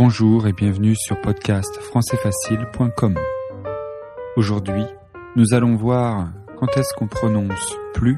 [0.00, 3.18] Bonjour et bienvenue sur podcast françaisfacile.com.
[4.36, 4.84] Aujourd'hui,
[5.34, 8.16] nous allons voir quand est-ce qu'on prononce plus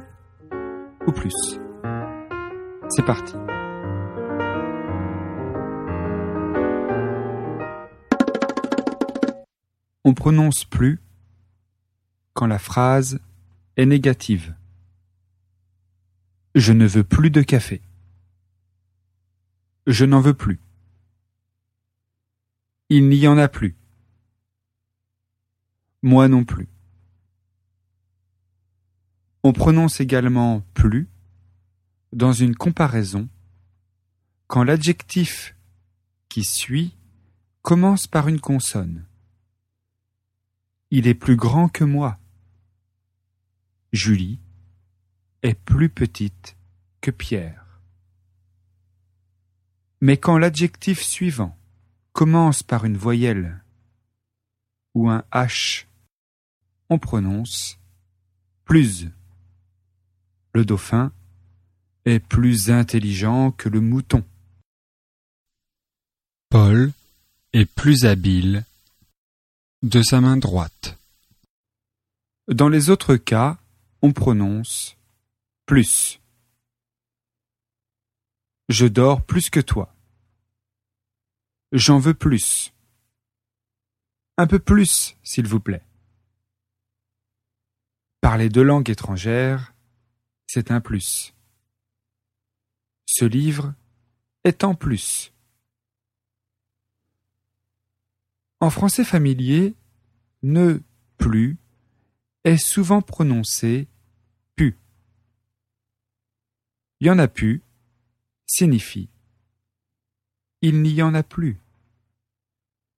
[1.06, 1.58] ou plus.
[2.90, 3.32] C'est parti.
[10.04, 11.00] On prononce plus
[12.34, 13.20] quand la phrase
[13.78, 14.54] est négative.
[16.54, 17.80] Je ne veux plus de café.
[19.86, 20.60] Je n'en veux plus.
[22.92, 23.76] Il n'y en a plus.
[26.02, 26.68] Moi non plus.
[29.44, 31.08] On prononce également plus
[32.12, 33.28] dans une comparaison
[34.48, 35.54] quand l'adjectif
[36.28, 36.96] qui suit
[37.62, 39.06] commence par une consonne.
[40.90, 42.18] Il est plus grand que moi.
[43.92, 44.40] Julie
[45.42, 46.56] est plus petite
[47.00, 47.80] que Pierre.
[50.00, 51.56] Mais quand l'adjectif suivant
[52.20, 53.64] commence par une voyelle
[54.92, 55.86] ou un H,
[56.90, 57.78] on prononce
[58.66, 59.08] plus.
[60.52, 61.12] Le dauphin
[62.04, 64.22] est plus intelligent que le mouton.
[66.50, 66.92] Paul
[67.54, 68.66] est plus habile
[69.82, 70.98] de sa main droite.
[72.48, 73.56] Dans les autres cas,
[74.02, 74.94] on prononce
[75.64, 76.20] plus.
[78.68, 79.94] Je dors plus que toi.
[81.72, 82.72] J'en veux plus.
[84.36, 85.84] Un peu plus, s'il vous plaît.
[88.20, 89.72] Parler deux langues étrangères,
[90.46, 91.32] c'est un plus.
[93.06, 93.74] Ce livre
[94.44, 95.32] est en plus.
[98.60, 99.74] En français familier,
[100.42, 100.80] ne
[101.18, 101.56] plus
[102.44, 103.88] est souvent prononcé
[104.56, 104.76] pu.
[107.00, 107.62] Y en a pu
[108.46, 109.08] signifie
[110.62, 111.58] il n'y en a plus.